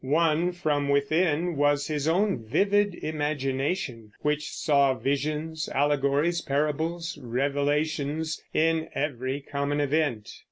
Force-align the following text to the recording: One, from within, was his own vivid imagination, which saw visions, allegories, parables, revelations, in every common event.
One, 0.03 0.51
from 0.51 0.89
within, 0.89 1.55
was 1.57 1.85
his 1.85 2.07
own 2.07 2.43
vivid 2.43 2.95
imagination, 2.95 4.13
which 4.21 4.49
saw 4.49 4.95
visions, 4.95 5.69
allegories, 5.75 6.41
parables, 6.41 7.19
revelations, 7.21 8.43
in 8.51 8.89
every 8.95 9.41
common 9.41 9.79
event. 9.79 10.33